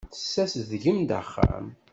Tessazedgem-d 0.13 1.09
axxam. 1.19 1.65